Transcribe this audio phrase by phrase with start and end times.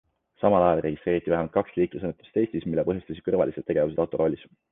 [0.43, 4.49] Samal ajal registreeriti vähemalt kaks liiklusõnnetust Eestis, mille põhjustasid kõrvalised tegevused autoroolis.